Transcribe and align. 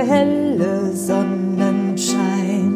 der 0.00 0.08
helle 0.08 0.92
Sonnenschein 0.94 2.74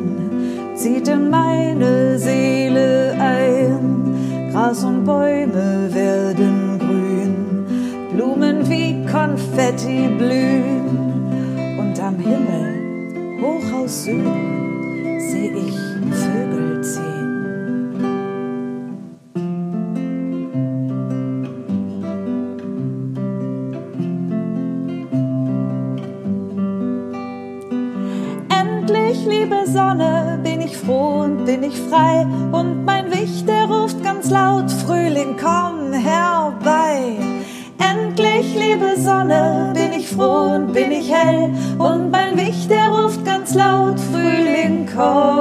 zieht 0.75 1.09
in 1.09 1.31
meine 1.31 2.19
Seele 2.19 3.17
ein. 3.19 4.51
Gras 4.53 4.85
und 4.85 5.05
Bäume 5.05 5.89
werden 5.93 6.79
grün, 6.79 7.67
Blumen 8.15 8.69
wie 8.69 9.07
Konfetti 9.11 10.09
blühen. 10.19 11.79
Und 11.79 11.99
am 12.01 12.17
Himmel, 12.19 13.41
hoch 13.41 13.73
aus 13.83 14.05
Süden, 14.05 14.54
bin 31.55 31.71
ich 31.71 31.79
frei. 31.89 32.27
Und 32.51 32.85
mein 32.85 33.11
Wicht, 33.13 33.49
der 33.49 33.67
ruft 33.67 34.03
ganz 34.03 34.31
laut, 34.31 34.71
Frühling, 34.71 35.37
komm 35.41 35.93
herbei. 35.93 37.17
Endlich, 37.79 38.55
liebe 38.55 38.97
Sonne, 38.97 39.73
bin 39.75 39.93
ich 39.93 40.09
froh 40.09 40.55
und 40.55 40.73
bin 40.73 40.91
ich 40.91 41.13
hell. 41.13 41.51
Und 41.79 42.11
mein 42.11 42.37
Wicht, 42.37 42.71
der 42.71 42.89
ruft 42.89 43.25
ganz 43.25 43.55
laut, 43.55 44.01
Frühling, 44.01 44.89
komm. 44.95 45.34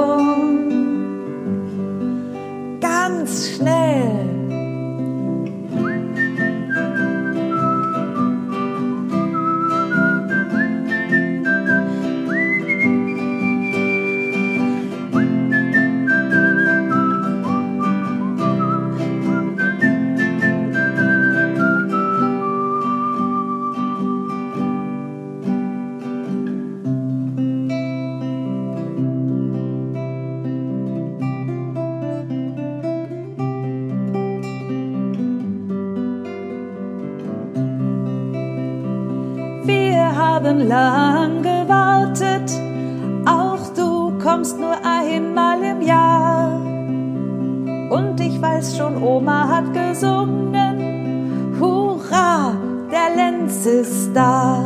Weiß 48.64 48.78
schon, 48.78 48.96
Oma 49.02 49.46
hat 49.46 49.74
gesungen, 49.74 51.54
Hurra, 51.60 52.56
der 52.90 53.14
Lenz 53.14 53.66
ist 53.66 54.10
da. 54.14 54.64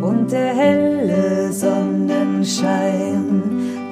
Und 0.00 0.30
der 0.30 0.54
helle 0.54 1.52
Sonnenschein 1.52 3.42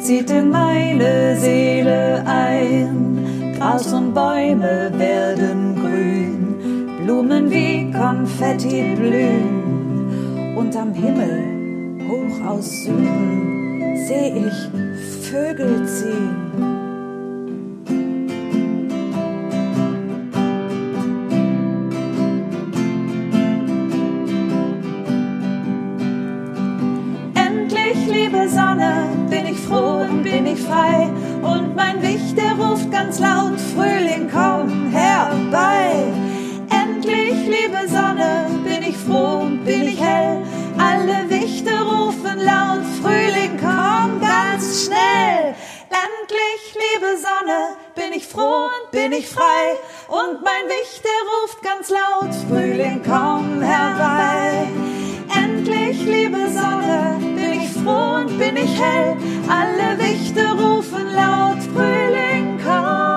zieht 0.00 0.30
in 0.30 0.50
meine 0.50 1.34
Seele 1.36 2.22
ein. 2.24 3.52
Gras 3.58 3.92
und 3.92 4.14
Bäume 4.14 4.92
werden 4.96 5.74
grün, 5.74 6.86
Blumen 7.02 7.50
wie 7.50 7.90
Konfetti 7.90 8.94
blühen. 8.94 10.54
Und 10.56 10.76
am 10.76 10.94
Himmel, 10.94 11.98
hoch 12.08 12.46
aus 12.48 12.84
Süden, 12.84 13.96
seh 14.06 14.46
ich 14.46 14.70
Vögel 15.28 15.84
ziehen. 15.88 16.49
Sonne, 28.50 29.08
bin 29.28 29.46
ich 29.46 29.58
froh 29.60 30.02
und 30.02 30.22
bin 30.22 30.46
ich 30.46 30.60
frei. 30.60 31.08
Und 31.42 31.76
mein 31.76 32.02
Wicht, 32.02 32.36
der 32.36 32.52
ruft 32.54 32.90
ganz 32.90 33.18
laut, 33.18 33.60
Frühling, 33.74 34.28
komm 34.32 34.90
herbei. 34.90 36.12
Endlich, 36.70 37.34
liebe 37.46 37.88
Sonne, 37.88 38.46
bin 38.64 38.82
ich 38.82 38.96
froh 38.96 39.42
und 39.46 39.64
bin 39.64 39.82
ich 39.82 40.00
hell. 40.00 40.42
Alle 40.78 41.30
Wichte 41.30 41.70
rufen 41.70 42.38
laut, 42.40 42.84
Frühling, 43.00 43.56
komm 43.60 44.20
ganz 44.20 44.84
schnell. 44.86 45.54
Endlich, 46.04 46.62
liebe 46.74 47.16
Sonne, 47.18 47.76
bin 47.94 48.12
ich 48.12 48.26
froh 48.26 48.66
und 48.66 48.90
bin 48.90 49.12
ich 49.12 49.28
frei. 49.28 49.76
Und 50.08 50.42
mein 50.42 50.66
Wicht, 50.68 51.02
der 51.04 51.20
ruft 51.30 51.62
ganz 51.62 51.90
laut, 51.90 52.34
Frühling, 52.48 53.00
komm 53.04 53.60
herbei. 53.60 54.66
Endlich, 55.36 56.04
liebe 56.04 56.48
Sonne, 56.48 57.19
froh 57.82 58.20
und 58.20 58.38
bin 58.38 58.56
ich 58.56 58.80
hell. 58.80 59.16
Alle 59.48 59.98
Wichte 59.98 60.42
rufen 60.52 61.06
laut, 61.14 61.62
Frühling, 61.74 62.58
komm 62.64 63.10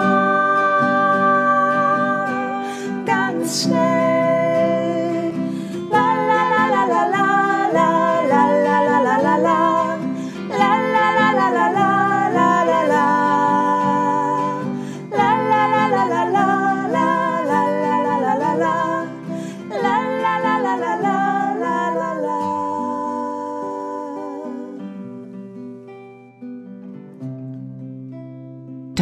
ganz 3.06 3.63
schnell. 3.63 4.12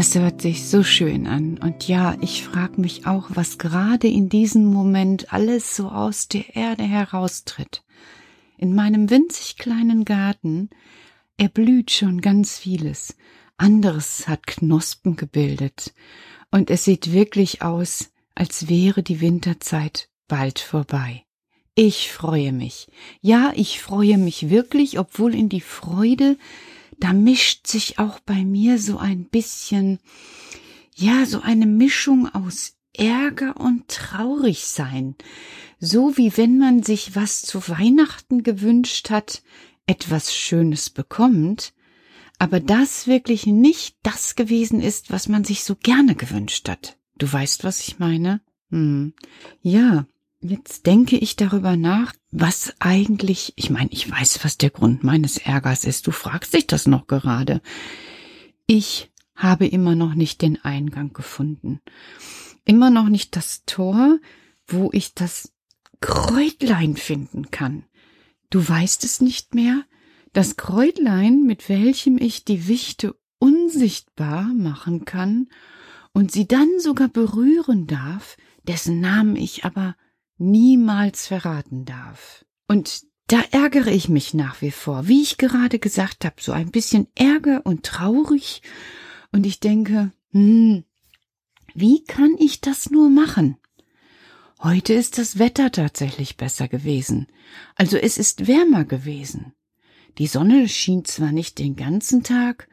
Das 0.02 0.16
hört 0.16 0.42
sich 0.42 0.68
so 0.68 0.82
schön 0.82 1.28
an. 1.28 1.60
Und 1.60 1.88
ja, 1.88 2.18
ich 2.22 2.44
frage 2.44 2.82
mich 2.82 3.06
auch, 3.06 3.28
was 3.36 3.60
gerade 3.60 4.08
in 4.08 4.30
diesem 4.30 4.66
Moment 4.66 5.32
alles 5.32 5.76
so 5.76 5.90
aus 5.90 6.28
der 6.28 6.56
Erde 6.56 6.82
heraustritt. 6.82 7.84
In 8.58 8.74
meinem 8.74 9.12
winzig 9.12 9.58
kleinen 9.58 10.04
Garten 10.04 10.72
erblüht 11.38 11.92
schon 11.92 12.20
ganz 12.20 12.58
vieles. 12.58 13.16
Anderes 13.58 14.28
hat 14.28 14.48
Knospen 14.48 15.18
gebildet. 15.18 15.94
Und 16.50 16.72
es 16.72 16.84
sieht 16.84 17.12
wirklich 17.12 17.62
aus, 17.62 18.12
als 18.34 18.68
wäre 18.68 19.04
die 19.04 19.22
Winterzeit 19.22 20.10
bald 20.28 20.58
vorbei. 20.58 21.26
Ich 21.76 22.12
freue 22.12 22.54
mich. 22.54 22.88
Ja, 23.22 23.54
ich 23.56 23.80
freue 23.80 24.18
mich 24.18 24.50
wirklich, 24.50 24.98
obwohl 24.98 25.36
in 25.36 25.48
die 25.48 25.62
Freude 25.62 26.38
da 27.02 27.14
mischt 27.14 27.68
sich 27.68 28.00
auch 28.00 28.20
bei 28.22 28.46
mir 28.46 28.80
so 28.80 28.98
ein 28.98 29.26
bisschen, 29.26 30.00
ja, 30.96 31.26
so 31.26 31.42
eine 31.42 31.66
Mischung 31.66 32.34
aus 32.34 32.78
Ärger 32.94 33.58
und 33.58 33.88
Traurigsein, 33.88 35.16
so 35.80 36.16
wie 36.16 36.38
wenn 36.38 36.58
man 36.58 36.84
sich 36.84 37.16
was 37.16 37.42
zu 37.42 37.68
Weihnachten 37.68 38.44
gewünscht 38.44 39.10
hat, 39.10 39.42
etwas 39.88 40.34
Schönes 40.34 40.90
bekommt, 40.90 41.74
aber 42.38 42.60
das 42.60 43.08
wirklich 43.08 43.48
nicht 43.48 43.98
das 44.04 44.36
gewesen 44.36 44.80
ist, 44.80 45.12
was 45.12 45.28
man 45.28 45.44
sich 45.44 45.64
so 45.64 45.76
gerne 45.76 46.16
gewünscht 46.16 46.70
hat. 46.70 46.98
Du 47.18 47.32
weißt, 47.32 47.64
was 47.64 47.82
ich 47.82 47.98
meine? 48.00 48.42
Hm. 48.70 49.14
Ja, 49.62 50.06
Jetzt 50.44 50.88
denke 50.88 51.18
ich 51.18 51.36
darüber 51.36 51.78
nach, 51.78 52.14
was 52.32 52.74
eigentlich, 52.80 53.54
ich 53.58 53.70
meine, 53.70 53.92
ich 53.92 54.10
weiß, 54.10 54.44
was 54.44 54.58
der 54.58 54.72
Grund 54.72 55.04
meines 55.04 55.38
Ärgers 55.38 55.86
ist. 55.86 56.08
Du 56.08 56.12
fragst 56.12 56.56
dich 56.56 56.66
das 56.66 56.88
noch 56.88 57.06
gerade. 57.06 57.62
Ich 58.66 59.12
habe 59.36 59.68
immer 59.68 59.96
noch 59.96 60.16
nicht 60.16 60.42
den 60.42 60.60
Eingang 60.64 61.14
gefunden. 61.14 61.80
Immer 62.66 62.90
noch 62.90 63.08
nicht 63.08 63.36
das 63.36 63.66
Tor, 63.66 64.18
wo 64.66 64.90
ich 64.94 65.14
das 65.14 65.54
Kräutlein 66.00 66.96
finden 66.96 67.52
kann. 67.52 67.86
Du 68.50 68.68
weißt 68.68 69.04
es 69.04 69.22
nicht 69.22 69.54
mehr? 69.54 69.84
Das 70.34 70.58
Kräutlein, 70.58 71.44
mit 71.44 71.70
welchem 71.70 72.18
ich 72.18 72.46
die 72.46 72.68
Wichte 72.68 73.16
unsichtbar 73.38 74.46
machen 74.56 75.06
kann 75.06 75.50
und 76.14 76.32
sie 76.32 76.48
dann 76.48 76.80
sogar 76.80 77.10
berühren 77.10 77.86
darf, 77.86 78.38
dessen 78.64 79.00
Namen 79.00 79.36
ich 79.36 79.66
aber 79.66 79.96
niemals 80.42 81.28
verraten 81.28 81.86
darf. 81.86 82.46
Und 82.68 83.04
da 83.28 83.42
ärgere 83.52 83.92
ich 83.92 84.10
mich 84.10 84.34
nach 84.34 84.62
wie 84.62 84.72
vor, 84.72 85.08
wie 85.08 85.22
ich 85.22 85.38
gerade 85.38 85.80
gesagt 85.80 86.26
habe, 86.26 86.36
so 86.40 86.52
ein 86.52 86.72
bisschen 86.72 87.08
Ärger 87.16 87.62
und 87.64 87.84
traurig. 87.84 88.62
Und 89.32 89.46
ich 89.46 89.60
denke, 89.60 90.12
hm, 90.32 90.84
wie 91.74 92.04
kann 92.04 92.36
ich 92.40 92.60
das 92.60 92.90
nur 92.90 93.10
machen? 93.10 93.58
Heute 94.62 94.94
ist 94.94 95.18
das 95.18 95.40
Wetter 95.40 95.72
tatsächlich 95.72 96.38
besser 96.38 96.68
gewesen. 96.68 97.28
Also 97.76 97.98
es 97.98 98.18
ist 98.18 98.48
wärmer 98.48 98.84
gewesen. 98.84 99.54
Die 100.18 100.28
Sonne 100.28 100.68
schien 100.68 101.06
zwar 101.06 101.32
nicht 101.32 101.58
den 101.58 101.76
ganzen 101.76 102.24
Tag, 102.24 102.68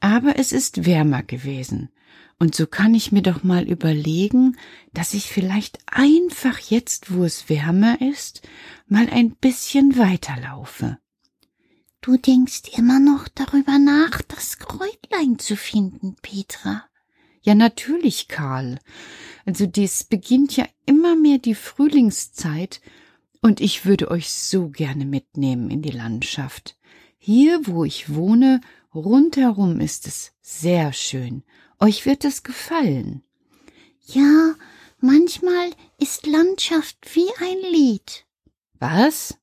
aber 0.00 0.38
es 0.38 0.52
ist 0.52 0.86
wärmer 0.86 1.22
gewesen. 1.22 1.90
Und 2.40 2.54
so 2.54 2.66
kann 2.66 2.94
ich 2.94 3.12
mir 3.12 3.20
doch 3.20 3.42
mal 3.42 3.68
überlegen, 3.68 4.56
dass 4.94 5.12
ich 5.12 5.26
vielleicht 5.26 5.78
einfach 5.86 6.58
jetzt, 6.58 7.14
wo 7.14 7.22
es 7.22 7.50
wärmer 7.50 8.00
ist, 8.00 8.40
mal 8.88 9.10
ein 9.10 9.32
bisschen 9.36 9.98
weiterlaufe. 9.98 10.96
Du 12.00 12.16
denkst 12.16 12.62
immer 12.78 12.98
noch 12.98 13.28
darüber 13.28 13.78
nach, 13.78 14.22
das 14.22 14.58
Kräutlein 14.58 15.38
zu 15.38 15.54
finden, 15.54 16.16
Petra. 16.22 16.86
Ja, 17.42 17.54
natürlich, 17.54 18.26
Karl. 18.26 18.78
Also 19.44 19.66
dies 19.66 20.04
beginnt 20.04 20.56
ja 20.56 20.66
immer 20.86 21.16
mehr 21.16 21.36
die 21.36 21.54
Frühlingszeit, 21.54 22.80
und 23.42 23.60
ich 23.60 23.84
würde 23.84 24.10
euch 24.10 24.30
so 24.30 24.68
gerne 24.68 25.04
mitnehmen 25.04 25.70
in 25.70 25.82
die 25.82 25.90
Landschaft. 25.90 26.76
Hier, 27.18 27.66
wo 27.66 27.84
ich 27.84 28.14
wohne, 28.14 28.60
rundherum 28.94 29.80
ist 29.80 30.06
es 30.06 30.32
sehr 30.40 30.92
schön. 30.92 31.42
Euch 31.78 32.06
wird 32.06 32.24
es 32.24 32.42
gefallen. 32.42 33.22
Ja, 34.06 34.54
manchmal 34.98 35.70
ist 35.98 36.26
Landschaft 36.26 36.98
wie 37.14 37.28
ein 37.40 37.72
Lied. 37.72 38.26
Was? 38.78 39.38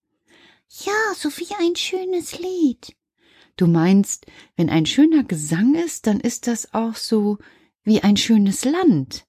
Ja, 0.69 1.13
so 1.15 1.29
wie 1.37 1.53
ein 1.59 1.75
schönes 1.75 2.37
Lied. 2.39 2.95
Du 3.55 3.65
meinst, 3.67 4.27
wenn 4.55 4.69
ein 4.69 4.85
schöner 4.85 5.23
Gesang 5.23 5.73
ist, 5.73 6.05
dann 6.05 6.19
ist 6.19 6.47
das 6.47 6.73
auch 6.73 6.95
so 6.95 7.39
wie 7.83 8.01
ein 8.01 8.17
schönes 8.17 8.65
Land. 8.65 9.25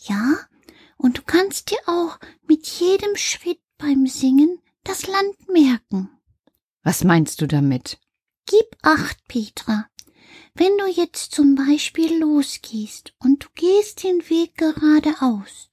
Ja, 0.00 0.38
und 0.98 1.18
du 1.18 1.22
kannst 1.22 1.70
dir 1.70 1.78
auch 1.86 2.18
mit 2.46 2.66
jedem 2.66 3.16
Schritt 3.16 3.60
beim 3.78 4.06
Singen 4.06 4.58
das 4.84 5.06
Land 5.06 5.48
merken. 5.48 6.10
Was 6.82 7.04
meinst 7.04 7.40
du 7.40 7.46
damit? 7.46 7.98
Gib 8.46 8.76
acht, 8.82 9.18
Petra. 9.28 9.88
Wenn 10.54 10.76
du 10.76 10.86
jetzt 10.86 11.34
zum 11.34 11.54
Beispiel 11.54 12.18
losgehst 12.18 13.14
und 13.18 13.44
du 13.44 13.48
gehst 13.54 14.02
den 14.02 14.28
Weg 14.28 14.56
geradeaus, 14.56 15.70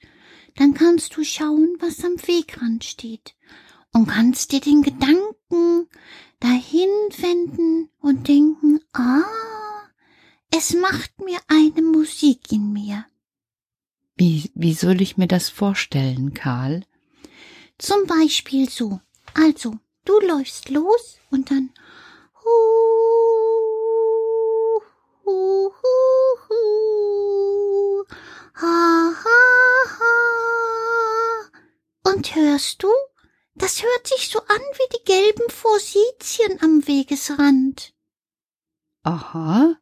dann 0.56 0.74
kannst 0.74 1.16
du 1.18 1.24
schauen, 1.24 1.76
was 1.80 2.04
am 2.04 2.16
Wegrand 2.28 2.84
steht 2.84 3.36
und 3.94 4.08
kannst 4.08 4.52
dir 4.52 4.62
den 4.62 4.82
Gedanken 4.82 5.88
dahin 6.40 6.90
wenden 7.18 7.90
und 8.00 8.28
denken, 8.28 8.80
ah, 8.94 9.24
es 10.56 10.74
macht 10.74 11.20
mir 11.20 11.40
eine 11.48 11.82
Musik 11.82 12.52
in 12.52 12.72
mir. 12.72 13.06
Wie, 14.16 14.52
wie 14.54 14.74
soll 14.74 15.02
ich 15.02 15.18
mir 15.18 15.28
das 15.28 15.50
vorstellen, 15.50 16.34
Karl? 16.34 16.86
Zum 17.78 18.06
Beispiel 18.06 18.70
so. 18.70 19.00
Also, 19.34 19.78
du 20.06 20.20
läufst 20.20 20.70
los 20.70 21.20
und 21.30 21.52
dann 21.52 21.70
Und 32.04 32.36
hörst 32.36 32.84
du? 32.84 32.90
Das 33.56 33.84
hört 33.84 34.08
sich 34.08 34.30
so 34.30 34.40
an 34.40 34.62
wie 34.74 34.98
die 34.98 35.04
gelben 35.06 35.50
Forsythien 35.50 36.62
am 36.62 36.88
Wegesrand. 36.88 37.94
Aha. 39.04 39.76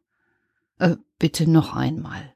Äh, 0.78 0.96
bitte 1.18 1.50
noch 1.50 1.74
einmal. 1.74 2.34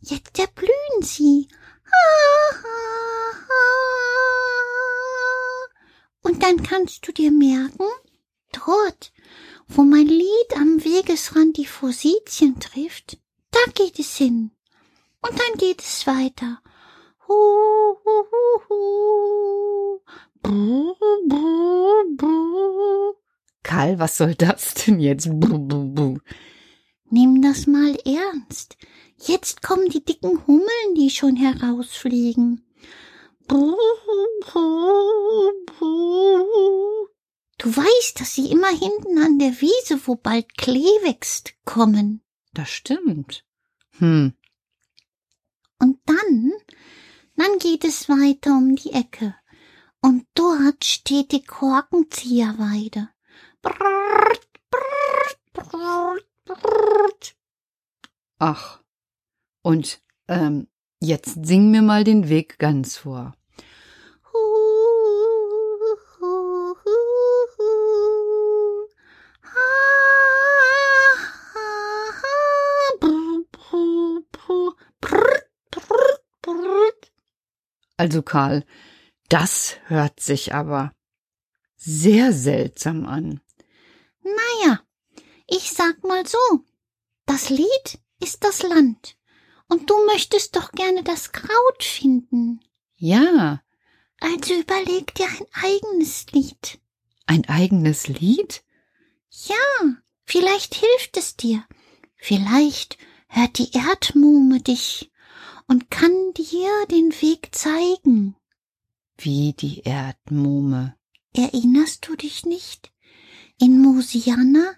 Jetzt 0.00 0.38
erblühen 0.38 1.02
sie. 1.02 1.48
Und 6.22 6.42
dann 6.42 6.62
kannst 6.86 7.08
du 7.08 7.10
dir 7.10 7.32
merken, 7.32 7.88
dort, 8.52 9.12
wo 9.66 9.82
mein 9.82 10.06
Lied 10.06 10.52
am 10.54 10.84
Wegesrand 10.84 11.56
die 11.56 11.66
Forsythien 11.66 12.60
trifft, 12.60 13.18
da 13.50 13.58
geht 13.74 13.98
es 13.98 14.16
hin. 14.16 14.52
Und 15.20 15.32
dann 15.32 15.58
geht 15.58 15.80
es 15.80 16.06
weiter. 16.06 16.62
Hu, 17.26 17.34
hu, 17.34 18.24
hu, 18.30 18.68
hu. 18.68 20.00
Brr, 20.40 20.94
brr, 21.28 22.04
brr. 22.16 23.14
Karl, 23.64 23.98
was 23.98 24.18
soll 24.18 24.36
das 24.36 24.74
denn 24.74 25.00
jetzt? 25.00 25.28
Buh, 25.28 25.58
buh, 25.58 25.92
buh. 25.92 26.18
Nimm 27.10 27.42
das 27.42 27.66
mal 27.66 27.96
ernst. 28.04 28.76
Jetzt 29.18 29.60
kommen 29.60 29.88
die 29.88 30.04
dicken 30.04 30.46
Hummeln, 30.46 30.94
die 30.96 31.10
schon 31.10 31.34
herausfliegen. 31.34 32.65
Du 37.58 37.74
weißt, 37.76 38.20
dass 38.20 38.34
sie 38.34 38.50
immer 38.50 38.68
hinten 38.68 39.18
an 39.18 39.38
der 39.38 39.60
Wiese, 39.60 40.00
wo 40.06 40.14
bald 40.16 40.56
Klee 40.56 40.84
wächst, 41.02 41.54
kommen. 41.64 42.22
Das 42.52 42.70
stimmt. 42.70 43.44
Hm, 43.98 44.34
Und 45.78 45.98
dann, 46.06 46.52
dann 47.36 47.58
geht 47.58 47.84
es 47.84 48.08
weiter 48.08 48.52
um 48.52 48.76
die 48.76 48.92
Ecke. 48.92 49.34
Und 50.00 50.26
dort 50.34 50.84
steht 50.84 51.32
die 51.32 51.42
Korkenzieherweide. 51.44 53.08
Brrrt, 53.62 54.48
brrrt, 54.70 55.38
brrrt, 55.52 56.26
brrrt. 56.44 57.36
ach. 58.38 58.80
Und, 59.62 60.00
ähm, 60.28 60.68
jetzt 61.06 61.46
sing 61.46 61.70
mir 61.70 61.82
mal 61.82 62.04
den 62.04 62.28
Weg 62.28 62.58
ganz 62.58 62.96
vor. 62.96 63.34
Also, 77.98 78.22
Karl, 78.22 78.64
das 79.30 79.76
hört 79.86 80.20
sich 80.20 80.54
aber 80.54 80.92
sehr 81.76 82.32
seltsam 82.32 83.06
an. 83.06 83.40
Naja, 84.22 84.80
ich 85.46 85.72
sag 85.72 86.04
mal 86.04 86.26
so, 86.26 86.38
das 87.24 87.48
Lied 87.48 87.98
ist 88.20 88.44
das 88.44 88.62
Land. 88.62 89.15
Und 89.68 89.90
du 89.90 89.94
möchtest 90.06 90.54
doch 90.56 90.70
gerne 90.72 91.02
das 91.02 91.32
Kraut 91.32 91.82
finden. 91.82 92.60
Ja, 92.96 93.62
Also 94.20 94.54
überleg 94.54 95.14
dir 95.14 95.26
ein 95.26 95.46
eigenes 95.52 96.26
Lied. 96.32 96.78
ein 97.26 97.44
eigenes 97.48 98.06
Lied? 98.08 98.62
Ja, 99.30 99.56
vielleicht 100.24 100.74
hilft 100.76 101.16
es 101.16 101.36
dir. 101.36 101.64
Vielleicht 102.16 102.96
hört 103.28 103.58
die 103.58 103.72
Erdmuhme 103.72 104.60
dich 104.60 105.10
und 105.66 105.90
kann 105.90 106.32
dir 106.34 106.70
den 106.90 107.10
Weg 107.20 107.54
zeigen. 107.54 108.36
Wie 109.18 109.52
die 109.52 109.80
Erdmuhme. 109.80 110.96
Erinnerst 111.34 112.06
du 112.08 112.14
dich 112.16 112.46
nicht? 112.46 112.92
In 113.58 113.80
Mosiana, 113.82 114.74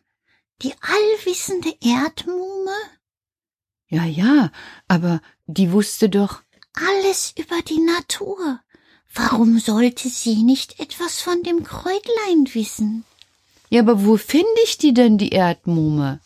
die 0.63 0.73
allwissende 0.81 1.73
Erdmuhme? 1.81 2.73
Ja, 3.89 4.05
ja, 4.05 4.53
aber 4.87 5.21
die 5.47 5.73
wusste 5.73 6.09
doch. 6.09 6.43
Alles 6.75 7.35
über 7.39 7.63
die 7.63 7.81
Natur. 7.81 8.61
Warum 9.15 9.59
sollte 9.59 10.09
sie 10.09 10.43
nicht 10.43 10.79
etwas 10.79 11.21
von 11.21 11.43
dem 11.43 11.65
Kräutlein 11.65 12.53
wissen? 12.53 13.05
Ja, 13.71 13.81
aber 13.81 14.05
wo 14.05 14.17
finde 14.17 14.61
ich 14.65 14.79
die 14.79 14.95
denn, 14.95 15.19
die 15.19 15.31
Erdmuhme? 15.31 16.21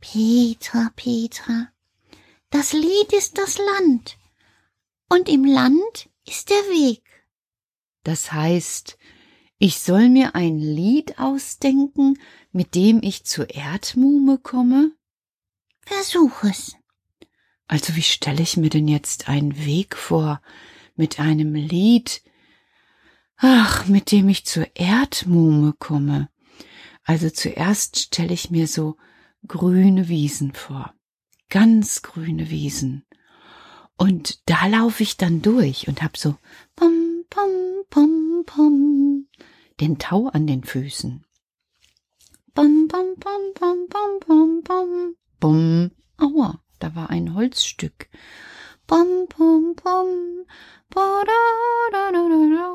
Petra, 0.00 0.90
Petra, 0.96 1.68
das 2.50 2.72
Lied 2.72 3.12
ist 3.12 3.38
das 3.38 3.58
Land. 3.58 4.16
Und 5.08 5.28
im 5.28 5.44
Land 5.44 6.08
ist 6.26 6.50
der 6.50 6.56
Weg. 6.70 7.02
Das 8.04 8.32
heißt, 8.32 8.98
ich 9.58 9.78
soll 9.80 10.08
mir 10.08 10.34
ein 10.34 10.58
Lied 10.58 11.18
ausdenken, 11.18 12.18
mit 12.52 12.74
dem 12.74 13.02
ich 13.02 13.24
zur 13.24 13.50
Erdmuhme 13.50 14.38
komme? 14.38 14.92
Versuch 15.88 16.44
es. 16.44 16.76
Also 17.66 17.96
wie 17.96 18.02
stelle 18.02 18.42
ich 18.42 18.58
mir 18.58 18.68
denn 18.68 18.88
jetzt 18.88 19.28
einen 19.28 19.64
Weg 19.64 19.96
vor 19.96 20.42
mit 20.96 21.18
einem 21.18 21.54
Lied, 21.54 22.22
ach, 23.36 23.86
mit 23.86 24.12
dem 24.12 24.28
ich 24.28 24.44
zur 24.44 24.66
Erdmuhme 24.76 25.74
komme? 25.78 26.28
Also 27.04 27.30
zuerst 27.30 27.98
stelle 27.98 28.34
ich 28.34 28.50
mir 28.50 28.66
so 28.66 28.96
grüne 29.46 30.08
Wiesen 30.08 30.52
vor. 30.52 30.94
Ganz 31.48 32.02
grüne 32.02 32.50
Wiesen. 32.50 33.06
Und 33.96 34.46
da 34.48 34.66
laufe 34.66 35.02
ich 35.02 35.16
dann 35.16 35.40
durch 35.40 35.88
und 35.88 36.02
hab 36.02 36.18
so 36.18 36.36
pom, 36.76 37.24
pom, 37.30 37.84
pom, 37.88 38.42
pom, 38.44 39.26
den 39.80 39.98
Tau 39.98 40.28
an 40.28 40.46
den 40.46 40.64
Füßen. 40.64 41.24
Bom, 42.52 42.88
bom, 42.88 43.14
bom, 43.18 43.54
bom, 43.58 43.86
bom, 43.88 44.20
bom, 44.26 44.62
bom, 44.62 45.16
bom. 45.40 45.90
Aua, 46.16 46.60
da 46.78 46.94
war 46.94 47.10
ein 47.10 47.34
Holzstück. 47.34 48.08
Bom, 48.86 49.26
bom, 49.36 49.74
bom, 49.74 50.46
ba, 50.90 51.22
da, 51.24 51.40
da, 51.92 52.10
da, 52.10 52.22
da, 52.28 52.40
da, 52.54 52.68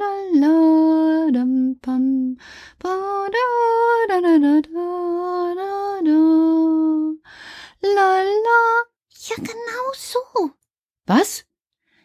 la, 0.00 0.12
la, 0.40 1.30
dam, 1.30 1.78
bam, 1.82 2.38
ba, 2.78 3.26
da, 3.34 3.46
da, 4.08 4.20
da, 4.20 4.38
da, 4.38 4.60
da, 4.60 5.54
da, 5.54 6.00
da, 6.04 6.20
la, 7.82 8.22
la. 8.22 8.60
Ja, 9.28 9.36
genau 9.36 9.92
so. 9.94 10.50
Was? 11.06 11.44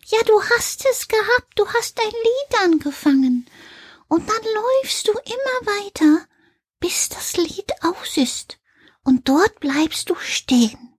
Ja, 0.07 0.19
du 0.25 0.41
hast 0.41 0.85
es 0.85 1.07
gehabt, 1.07 1.53
du 1.55 1.67
hast 1.67 1.99
ein 1.99 2.11
Lied 2.11 2.61
angefangen. 2.63 3.45
Und 4.07 4.29
dann 4.29 4.43
läufst 4.43 5.07
du 5.07 5.11
immer 5.11 5.73
weiter, 5.75 6.27
bis 6.79 7.09
das 7.09 7.37
Lied 7.37 7.71
aus 7.81 8.17
ist. 8.17 8.59
Und 9.05 9.29
dort 9.29 9.61
bleibst 9.61 10.09
du 10.09 10.15
stehen. 10.15 10.97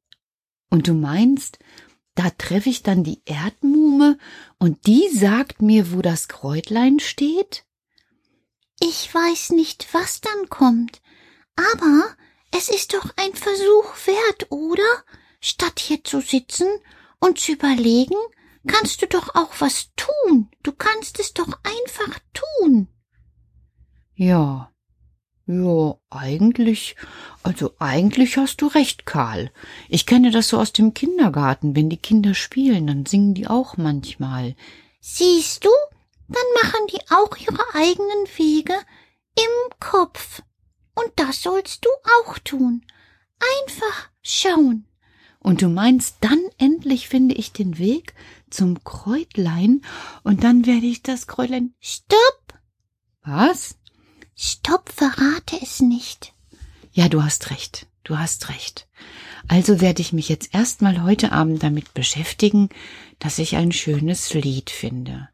Und 0.71 0.89
du 0.89 0.95
meinst, 0.95 1.59
da 2.15 2.31
treffe 2.31 2.71
ich 2.71 2.83
dann 2.83 3.05
die 3.05 3.21
Erdmuhme 3.27 4.17
und 4.59 4.87
die 4.87 5.09
sagt 5.11 5.61
mir, 5.61 5.93
wo 5.93 6.01
das 6.01 6.29
Kräutlein 6.29 6.99
steht? 6.99 7.67
Ich 8.81 9.13
weiß 9.15 9.51
nicht, 9.51 9.93
was 9.93 10.23
dann 10.23 10.49
kommt, 10.49 11.03
aber 11.57 12.17
es 12.53 12.69
ist 12.69 12.95
doch 12.95 13.11
ein 13.17 13.35
Versuch 13.35 14.07
wert, 14.07 14.51
oder? 14.51 15.05
Statt 15.41 15.79
hier 15.79 16.03
zu 16.05 16.21
sitzen 16.21 16.69
und 17.19 17.39
zu 17.39 17.53
überlegen, 17.53 18.17
kannst 18.67 19.03
du 19.03 19.07
doch 19.07 19.35
auch 19.35 19.53
was 19.59 19.91
tun. 19.97 20.51
Du 20.63 20.73
kannst 20.73 21.19
es 21.21 21.35
doch 21.35 21.59
einfach 21.65 22.19
tun. 22.33 22.89
Ja, 24.15 24.73
ja, 25.47 25.95
eigentlich, 26.11 26.97
also 27.45 27.73
eigentlich 27.79 28.37
hast 28.37 28.61
du 28.63 28.67
recht, 28.67 29.07
Karl. 29.07 29.53
Ich 29.89 30.05
kenne 30.05 30.33
das 30.33 30.49
so 30.49 30.59
aus 30.59 30.73
dem 30.73 30.93
Kindergarten. 30.93 31.77
Wenn 31.77 31.89
die 31.89 31.97
Kinder 31.97 32.35
spielen, 32.35 32.89
dann 32.89 33.07
singen 33.07 33.35
die 33.35 33.47
auch 33.47 33.77
manchmal. 33.77 34.57
Siehst 35.01 35.65
du? 35.65 35.71
Dann 36.29 36.43
machen 36.63 36.87
die 36.93 37.01
auch 37.11 37.37
ihre 37.37 37.63
eigenen 37.75 38.27
Wege 38.37 38.75
im 39.37 39.79
Kopf. 39.79 40.43
Und 40.97 41.13
das 41.15 41.43
sollst 41.43 41.85
du 41.85 41.91
auch 42.21 42.39
tun. 42.41 42.85
Einfach 43.63 44.11
schauen. 44.23 44.87
Und 45.39 45.63
du 45.63 45.69
meinst, 45.69 46.17
dann 46.23 46.41
endlich 46.59 47.09
finde 47.09 47.37
ich 47.37 47.53
den 47.53 47.79
Weg 47.79 48.15
zum 48.51 48.83
Kräutlein 48.83 49.83
und 50.25 50.43
dann 50.43 50.67
werde 50.67 50.87
ich 50.87 51.05
das 51.05 51.29
Kräutlein. 51.29 51.75
Stopp! 51.79 52.59
Was? 53.23 53.79
Stopp, 54.39 54.93
verrate 54.95 55.59
es 55.63 55.81
nicht. 55.81 56.35
Ja, 56.93 57.09
du 57.09 57.23
hast 57.23 57.51
recht. 57.51 57.87
Du 58.05 58.19
hast 58.19 58.51
recht. 58.51 58.87
Also 59.49 59.81
werde 59.81 60.03
ich 60.03 60.13
mich 60.13 60.29
jetzt 60.29 60.55
erstmal 60.55 61.03
heute 61.03 61.33
Abend 61.33 61.63
damit 61.63 61.95
beschäftigen, 61.95 62.69
dass 63.19 63.39
ich 63.39 63.57
ein 63.57 63.73
schönes 63.73 64.35
Lied 64.35 64.69
finde. 64.69 65.31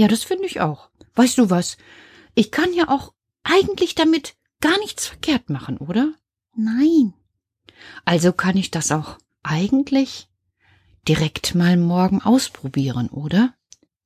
Ja, 0.00 0.08
das 0.08 0.24
finde 0.24 0.46
ich 0.46 0.62
auch. 0.62 0.88
Weißt 1.14 1.36
du 1.36 1.50
was? 1.50 1.76
Ich 2.34 2.50
kann 2.50 2.72
ja 2.72 2.88
auch 2.88 3.12
eigentlich 3.42 3.94
damit 3.94 4.34
gar 4.62 4.78
nichts 4.78 5.06
verkehrt 5.06 5.50
machen, 5.50 5.76
oder? 5.76 6.14
Nein. 6.56 7.12
Also 8.06 8.32
kann 8.32 8.56
ich 8.56 8.70
das 8.70 8.92
auch 8.92 9.18
eigentlich 9.42 10.30
direkt 11.06 11.54
mal 11.54 11.76
morgen 11.76 12.22
ausprobieren, 12.22 13.10
oder? 13.10 13.52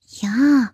Ja. 0.04 0.72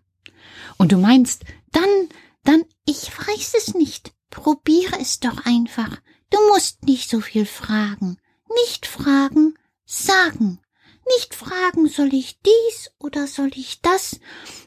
Und 0.78 0.92
du 0.92 0.96
meinst, 0.96 1.44
dann, 1.70 2.08
dann, 2.42 2.62
Ich 2.86 3.12
weiß 3.14 3.52
es 3.58 3.74
nicht. 3.74 4.14
Probiere 4.30 4.98
es 4.98 5.20
doch 5.20 5.44
einfach. 5.44 6.00
Du 6.30 6.38
musst 6.48 6.84
nicht 6.86 7.10
so 7.10 7.20
viel 7.20 7.44
fragen. 7.44 8.16
Nicht 8.64 8.86
fragen, 8.86 9.52
sagen. 9.84 10.60
Nicht 11.16 11.34
fragen, 11.34 11.88
soll 11.88 12.14
ich 12.14 12.40
dies 12.40 12.90
oder 12.98 13.26
soll 13.26 13.50
ich 13.54 13.80
das, 13.80 14.20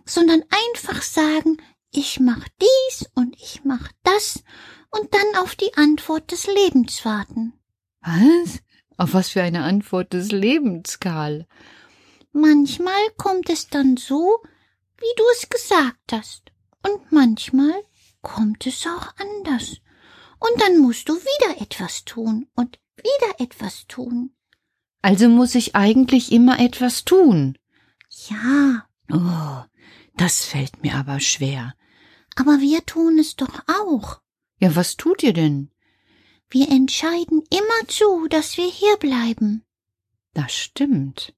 sondern 0.06 0.44
einfach 0.70 1.02
sagen, 1.02 1.58
ich 1.92 2.20
mach 2.20 2.48
dies 2.60 3.10
und 3.16 3.36
ich 3.36 3.64
mach 3.64 3.92
das 4.04 4.44
und 4.90 5.14
dann 5.14 5.42
auf 5.42 5.56
die 5.56 5.74
Antwort 5.76 6.32
des 6.32 6.48
Lebens 6.48 7.06
warten. 7.06 7.54
was? 8.02 8.60
Auf 8.98 9.14
was 9.14 9.30
für 9.30 9.42
eine 9.42 9.64
Antwort 9.64 10.14
des 10.14 10.32
Lebens, 10.32 11.00
Karl? 11.00 11.48
Manchmal 12.32 13.10
kommt 13.18 13.50
es 13.50 13.68
dann 13.68 13.98
so, 13.98 14.42
wie 14.98 15.14
du 15.18 15.24
es 15.36 15.50
gesagt 15.50 16.12
hast, 16.12 16.52
und 16.84 17.12
manchmal 17.12 17.74
kommt 18.22 18.66
es 18.68 18.86
auch 18.86 19.14
anders. 19.18 19.78
Und 20.40 20.62
dann 20.62 20.78
musst 20.80 21.10
du 21.10 21.16
wieder 21.16 21.62
etwas 21.62 22.06
tun 22.06 22.48
und 22.56 22.80
wieder 22.98 23.40
etwas 23.40 23.88
tun. 23.88 24.36
Also 25.04 25.28
muss 25.30 25.54
ich 25.54 25.76
eigentlich 25.76 26.32
immer 26.32 26.60
etwas 26.60 27.04
tun. 27.06 27.58
Ja, 28.30 28.88
Oh, 29.12 29.64
das 30.18 30.46
fällt 30.46 30.82
mir 30.82 30.96
aber 30.96 31.20
schwer. 31.20 31.76
aber 32.36 32.60
wir 32.62 32.84
tun 32.86 33.20
es 33.20 33.36
doch 33.36 33.62
auch. 33.68 34.22
Ja, 34.60 34.76
was 34.76 34.96
tut 34.98 35.22
ihr 35.24 35.34
denn? 35.34 35.70
Wir 36.50 36.70
entscheiden 36.70 37.44
immer 37.52 37.88
zu, 37.88 38.28
dass 38.30 38.58
wir 38.58 38.68
hier 38.68 38.96
bleiben. 38.98 39.64
Das 40.34 40.54
stimmt. 40.56 41.36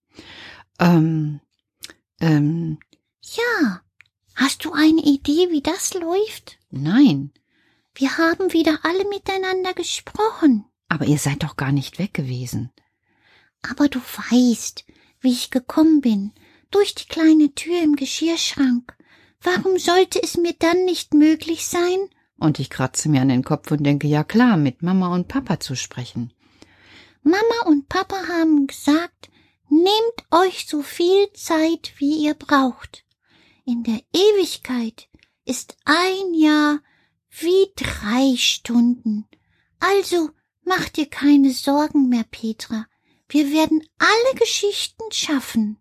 Ähm, 0.80 1.42
ähm, 2.22 2.78
Ja. 3.22 3.82
Hast 4.36 4.64
du 4.66 4.74
eine 4.74 5.02
Idee, 5.02 5.50
wie 5.50 5.62
das 5.62 5.94
läuft? 5.94 6.60
nein. 6.70 7.32
Wir 7.98 8.18
haben 8.18 8.52
wieder 8.52 8.80
alle 8.84 9.06
miteinander 9.08 9.74
gesprochen. 9.74 10.66
Aber 10.90 11.06
ihr 11.06 11.18
seid 11.18 11.42
doch 11.44 11.56
gar 11.56 11.72
nicht 11.72 11.98
weg 11.98 12.14
gewesen. 12.14 12.72
Aber 13.70 13.88
du 13.88 14.00
weißt, 14.00 14.86
wie 15.22 15.32
ich 15.32 15.52
gekommen 15.52 16.02
bin, 16.02 16.34
durch 16.72 16.96
die 16.96 17.08
kleine 17.08 17.54
Tür 17.54 17.82
im 17.82 17.96
Geschirrschrank. 17.96 18.96
Warum 19.42 19.78
sollte 19.78 20.22
es 20.22 20.38
mir 20.38 20.54
dann 20.58 20.86
nicht 20.86 21.14
möglich 21.14 21.68
sein? 21.68 22.10
Und 22.38 22.60
ich 22.60 22.70
kratze 22.70 23.10
mir 23.10 23.22
an 23.22 23.30
den 23.30 23.44
Kopf 23.44 23.72
und 23.72 23.84
denke, 23.84 24.08
ja 24.08 24.24
klar, 24.24 24.58
mit 24.58 24.82
Mama 24.82 25.14
und 25.14 25.28
Papa 25.28 25.60
zu 25.60 25.76
sprechen. 25.76 26.34
Mama 27.24 27.66
und 27.66 27.88
Papa 27.90 28.28
haben 28.28 28.68
gesagt, 28.68 29.30
nehmt 29.70 30.20
euch 30.32 30.68
so 30.68 30.82
viel 30.82 31.32
Zeit, 31.34 31.94
wie 31.98 32.26
ihr 32.26 32.34
braucht. 32.34 33.06
In 33.66 33.84
der 33.84 34.02
Ewigkeit 34.14 35.08
ist 35.46 35.78
ein 35.86 36.34
Jahr 36.34 36.80
wie 37.30 37.72
drei 37.76 38.36
Stunden. 38.38 39.28
Also 39.80 40.30
mach 40.64 40.90
dir 40.90 41.08
keine 41.08 41.52
Sorgen 41.52 42.10
mehr, 42.10 42.26
Petra. 42.30 42.86
Wir 43.28 43.52
werden 43.52 43.84
alle 43.98 44.40
Geschichten 44.40 45.04
schaffen. 45.12 45.78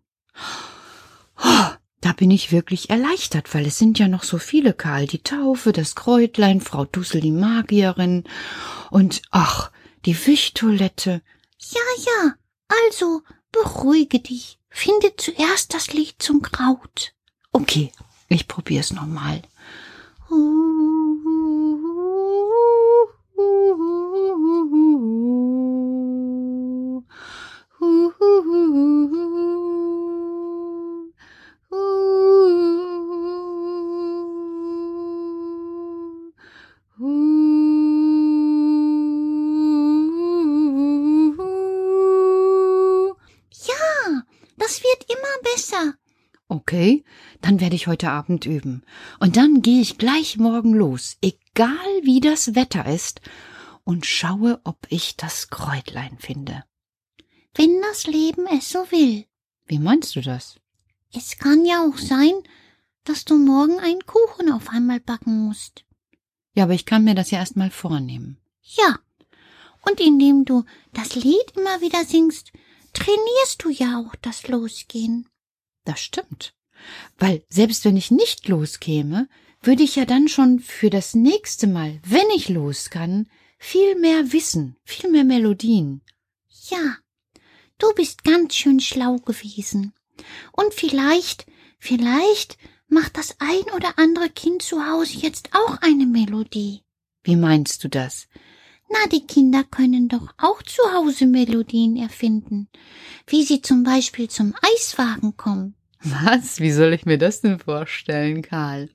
Oh, 1.37 1.69
da 2.01 2.13
bin 2.13 2.31
ich 2.31 2.51
wirklich 2.51 2.89
erleichtert, 2.89 3.53
weil 3.53 3.67
es 3.67 3.77
sind 3.77 3.99
ja 3.99 4.07
noch 4.07 4.23
so 4.23 4.37
viele, 4.37 4.73
Karl. 4.73 5.07
Die 5.07 5.21
Taufe, 5.21 5.71
das 5.71 5.95
Kräutlein, 5.95 6.61
Frau 6.61 6.85
Dussel, 6.85 7.21
die 7.21 7.31
Magierin 7.31 8.23
und, 8.89 9.21
ach, 9.31 9.71
die 10.05 10.15
Wichtoilette. 10.25 11.21
Ja, 11.59 11.81
ja, 12.05 12.33
also 12.67 13.21
beruhige 13.51 14.19
dich. 14.19 14.59
Finde 14.69 15.15
zuerst 15.15 15.73
das 15.73 15.93
Lied 15.93 16.15
zum 16.19 16.41
Kraut. 16.41 17.13
Okay, 17.51 17.91
ich 18.27 18.47
probier's 18.47 18.91
nochmal. 18.91 19.41
Ja, 43.67 44.23
das 44.57 44.81
wird 44.81 45.05
immer 45.09 45.53
besser. 45.53 45.93
Okay, 46.47 47.03
dann 47.55 47.61
werde 47.61 47.77
ich 47.77 47.87
heute 47.87 48.09
Abend 48.09 48.45
üben. 48.45 48.83
Und 49.17 49.37
dann 49.37 49.61
gehe 49.61 49.79
ich 49.79 49.97
gleich 49.97 50.35
morgen 50.35 50.73
los, 50.73 51.15
egal 51.21 51.69
wie 52.03 52.19
das 52.19 52.53
Wetter 52.53 52.85
ist, 52.85 53.21
und 53.85 54.05
schaue, 54.05 54.59
ob 54.65 54.77
ich 54.89 55.15
das 55.15 55.49
Kräutlein 55.49 56.17
finde. 56.19 56.65
Wenn 57.53 57.81
das 57.81 58.07
Leben 58.07 58.45
es 58.47 58.69
so 58.69 58.79
will. 58.91 59.25
Wie 59.67 59.79
meinst 59.79 60.17
du 60.17 60.21
das? 60.21 60.59
Es 61.13 61.37
kann 61.37 61.63
ja 61.63 61.85
auch 61.85 61.97
sein, 61.97 62.33
dass 63.05 63.23
du 63.23 63.37
morgen 63.37 63.79
einen 63.79 64.05
Kuchen 64.05 64.51
auf 64.51 64.67
einmal 64.69 64.99
backen 64.99 65.45
musst. 65.45 65.85
Ja, 66.55 66.65
aber 66.65 66.73
ich 66.73 66.85
kann 66.85 67.05
mir 67.05 67.15
das 67.15 67.31
ja 67.31 67.39
erst 67.39 67.55
mal 67.55 67.71
vornehmen. 67.71 68.37
Ja. 68.63 68.99
Und 69.87 70.01
indem 70.01 70.43
du 70.43 70.65
das 70.91 71.15
Lied 71.15 71.53
immer 71.55 71.79
wieder 71.79 72.03
singst, 72.03 72.51
trainierst 72.91 73.63
du 73.63 73.69
ja 73.69 73.99
auch 74.01 74.15
das 74.15 74.49
Losgehen. 74.49 75.29
Das 75.85 76.01
stimmt. 76.01 76.54
Weil 77.17 77.43
selbst 77.49 77.85
wenn 77.85 77.97
ich 77.97 78.11
nicht 78.11 78.47
loskäme, 78.47 79.27
würde 79.61 79.83
ich 79.83 79.95
ja 79.95 80.05
dann 80.05 80.27
schon 80.27 80.59
für 80.59 80.89
das 80.89 81.15
nächste 81.15 81.67
Mal, 81.67 81.99
wenn 82.05 82.29
ich 82.35 82.49
los 82.49 82.89
kann, 82.89 83.27
viel 83.57 83.95
mehr 83.95 84.31
wissen, 84.31 84.75
viel 84.83 85.09
mehr 85.09 85.23
Melodien. 85.23 86.01
Ja, 86.69 86.97
du 87.77 87.91
bist 87.95 88.23
ganz 88.23 88.55
schön 88.55 88.79
schlau 88.79 89.17
gewesen. 89.17 89.93
Und 90.51 90.73
vielleicht, 90.73 91.45
vielleicht 91.79 92.57
macht 92.87 93.17
das 93.17 93.35
ein 93.39 93.73
oder 93.75 93.97
andere 93.97 94.29
Kind 94.29 94.61
zu 94.61 94.85
Hause 94.85 95.17
jetzt 95.17 95.49
auch 95.53 95.77
eine 95.81 96.05
Melodie. 96.05 96.81
Wie 97.23 97.35
meinst 97.35 97.83
du 97.83 97.89
das? 97.89 98.27
Na, 98.89 99.07
die 99.07 99.25
Kinder 99.25 99.63
können 99.63 100.07
doch 100.07 100.33
auch 100.37 100.61
zu 100.61 100.81
Hause 100.93 101.25
Melodien 101.25 101.97
erfinden, 101.97 102.69
wie 103.25 103.43
sie 103.43 103.61
zum 103.61 103.83
Beispiel 103.83 104.29
zum 104.29 104.53
Eiswagen 104.61 105.35
kommen. 105.35 105.75
Was? 106.05 106.59
Wie 106.59 106.71
soll 106.71 106.93
ich 106.93 107.05
mir 107.05 107.17
das 107.17 107.41
denn 107.41 107.57
vorstellen, 107.59 108.43
Karl? 108.43 108.89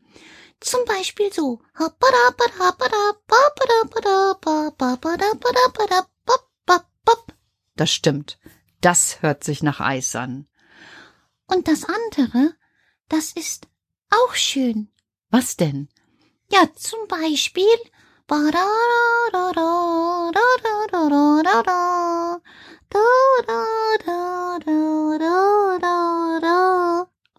Zum 0.61 0.85
Beispiel 0.85 1.33
so. 1.33 1.61
Das 7.75 7.91
stimmt. 7.91 8.39
Das 8.81 9.23
hört 9.23 9.43
sich 9.43 9.63
nach 9.63 9.81
Eis 9.81 10.15
an. 10.15 10.47
Und 11.47 11.67
das 11.67 11.85
andere, 11.85 12.55
das 13.09 13.33
ist 13.33 13.67
auch 14.11 14.35
schön. 14.35 14.93
Was 15.31 15.57
denn? 15.57 15.89
Ja, 16.53 16.69
zum 16.77 17.09
Beispiel 17.09 17.67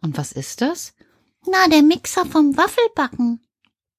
Und 0.02 0.18
was 0.18 0.32
ist 0.32 0.62
das? 0.62 0.94
Na, 1.46 1.68
der 1.70 1.82
Mixer 1.82 2.26
vom 2.26 2.58
Waffelbacken. 2.58 3.42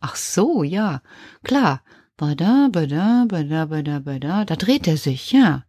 Ach 0.01 0.17
so, 0.17 0.63
ja, 0.63 1.03
klar. 1.43 1.83
Bada, 2.17 2.69
bada, 2.71 3.25
bada, 3.27 3.67
bada, 3.67 3.99
bada. 4.01 4.45
Da 4.45 4.57
dreht 4.57 4.87
er 4.87 4.97
sich, 4.97 5.33
ja. 5.33 5.65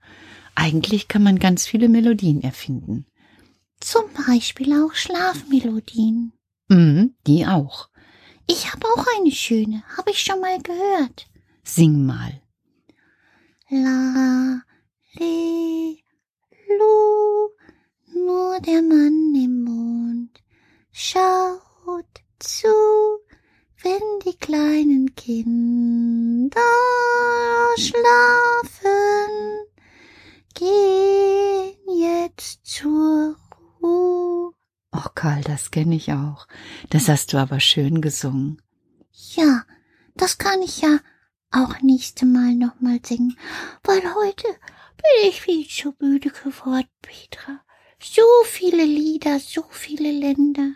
Eigentlich 0.56 1.08
kann 1.08 1.24
man 1.24 1.40
ganz 1.40 1.66
viele 1.66 1.90
Melodien 1.90 2.42
erfinden. 2.42 3.06
Zum 3.80 4.04
Beispiel 4.28 4.74
auch 4.74 4.94
Schlafmelodien. 4.94 6.34
Mhm, 6.70 7.16
die 7.26 7.46
auch. 7.46 7.90
Ich 8.48 8.72
habe 8.72 8.86
auch 8.88 9.06
eine 9.18 9.32
schöne, 9.32 9.84
habe 9.98 10.12
ich 10.12 10.22
schon 10.22 10.42
mal 10.42 10.62
gehört. 10.62 11.28
Sing 11.64 12.06
mal. 12.06 12.42
La, 13.70 14.62
le, 15.20 15.98
lu, 16.78 17.50
nur 18.14 18.60
der 18.62 18.82
Mann 18.82 19.36
im 19.36 19.64
Mond 19.64 20.44
schaut 20.92 22.24
zu, 22.40 22.68
wenn 23.82 24.02
die 24.26 24.38
kleinen 24.38 25.14
Kinder 25.16 26.62
schlafen, 27.78 29.32
gehen 30.56 31.78
jetzt 32.00 32.66
zur 32.66 33.36
Ruhe. 33.82 34.54
Och, 34.96 35.16
Karl, 35.16 35.42
das 35.42 35.72
kenne 35.72 35.96
ich 35.96 36.14
auch. 36.14 36.48
Das 36.90 37.10
hast 37.10 37.34
du 37.34 37.38
aber 37.38 37.60
schön 37.60 38.02
gesungen. 38.02 38.62
Ja, 39.12 39.64
das 40.16 40.38
kann 40.38 40.62
ich 40.62 40.82
ja 40.82 41.00
auch 41.52 41.82
nächste 41.82 42.26
Mal 42.26 42.56
nochmal 42.56 43.00
singen, 43.04 43.38
weil 43.84 44.02
heute 44.16 44.48
bin 45.04 45.30
ich 45.30 45.42
viel 45.42 45.68
zu 45.68 45.94
müde 46.00 46.30
geworden, 46.30 46.90
Petra. 47.02 47.62
So 48.02 48.22
viele 48.46 48.84
Lieder, 48.86 49.40
so 49.40 49.64
viele 49.70 50.12
Länder. 50.12 50.76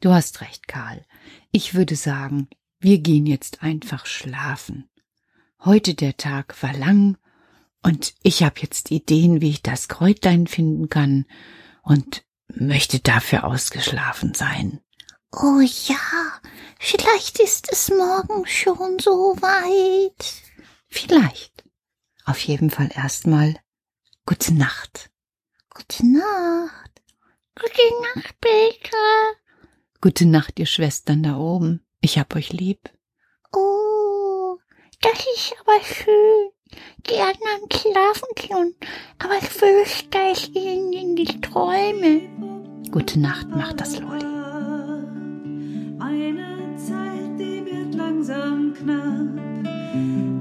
Du 0.00 0.10
hast 0.10 0.40
recht, 0.40 0.68
Karl. 0.68 1.04
Ich 1.52 1.74
würde 1.74 1.96
sagen, 1.96 2.48
wir 2.78 2.98
gehen 2.98 3.26
jetzt 3.26 3.62
einfach 3.62 4.06
schlafen. 4.06 4.88
Heute 5.62 5.94
der 5.94 6.16
Tag 6.16 6.62
war 6.62 6.72
lang 6.72 7.18
und 7.82 8.14
ich 8.22 8.42
habe 8.42 8.60
jetzt 8.60 8.90
Ideen, 8.90 9.40
wie 9.40 9.50
ich 9.50 9.62
das 9.62 9.88
Kräutlein 9.88 10.46
finden 10.46 10.88
kann 10.88 11.26
und 11.82 12.24
möchte 12.48 13.00
dafür 13.00 13.44
ausgeschlafen 13.44 14.34
sein. 14.34 14.80
Oh 15.32 15.60
ja, 15.60 16.40
vielleicht 16.78 17.38
ist 17.38 17.70
es 17.70 17.90
morgen 17.90 18.46
schon 18.46 18.98
so 18.98 19.36
weit. 19.40 20.42
Vielleicht. 20.88 21.64
Auf 22.30 22.38
jeden 22.46 22.70
Fall 22.70 22.90
erstmal 22.94 23.56
gute 24.24 24.54
Nacht. 24.54 25.10
Gute 25.74 26.06
Nacht. 26.06 27.02
Gute 27.56 27.82
Nacht, 28.14 28.40
Petra. 28.40 29.32
Gute 30.00 30.26
Nacht, 30.26 30.60
ihr 30.60 30.66
Schwestern 30.66 31.24
da 31.24 31.38
oben. 31.38 31.84
Ich 32.00 32.20
hab 32.20 32.36
euch 32.36 32.52
lieb. 32.52 32.88
Oh, 33.52 34.58
das 35.02 35.18
ist 35.34 35.56
aber 35.58 35.82
schön. 35.82 36.50
Die 37.08 37.18
anderen 37.18 37.68
schlafen 37.72 38.28
schon, 38.38 38.74
aber 39.18 39.36
ich 39.38 39.48
fürchte, 39.48 40.18
ich 40.32 40.52
gehe 40.52 40.74
in 40.74 41.16
die 41.16 41.40
Träume. 41.40 42.28
Gute 42.92 43.18
Nacht, 43.18 43.48
macht 43.48 43.80
das 43.80 43.98
Loli. 43.98 44.24
Eine 45.98 46.76
Zeit, 46.76 47.40
die 47.40 47.66
wird 47.66 47.96
langsam 47.96 48.72
knapp, 48.72 49.34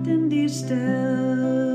denn 0.06 0.30
die 0.30 0.48
Sterne 0.48 1.69